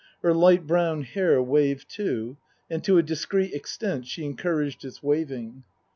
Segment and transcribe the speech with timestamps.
[0.23, 2.35] Her light brown hair waved, too,
[2.71, 5.63] and to a discreet extent she encouraged its waving.